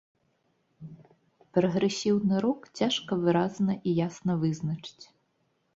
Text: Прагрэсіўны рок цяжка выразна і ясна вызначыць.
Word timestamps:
Прагрэсіўны 1.57 2.35
рок 2.49 2.67
цяжка 2.81 3.11
выразна 3.27 3.71
і 3.87 3.99
ясна 4.07 4.41
вызначыць. 4.47 5.05